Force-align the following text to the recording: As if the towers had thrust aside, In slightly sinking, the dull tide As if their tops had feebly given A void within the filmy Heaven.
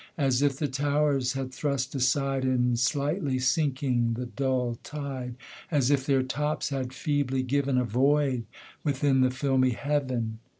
As 0.17 0.41
if 0.41 0.57
the 0.57 0.67
towers 0.67 1.33
had 1.33 1.51
thrust 1.53 1.93
aside, 1.93 2.43
In 2.43 2.75
slightly 2.75 3.37
sinking, 3.37 4.15
the 4.15 4.25
dull 4.25 4.79
tide 4.81 5.35
As 5.69 5.91
if 5.91 6.07
their 6.07 6.23
tops 6.23 6.69
had 6.69 6.91
feebly 6.91 7.43
given 7.43 7.77
A 7.77 7.83
void 7.85 8.45
within 8.83 9.21
the 9.21 9.29
filmy 9.29 9.73
Heaven. 9.73 10.39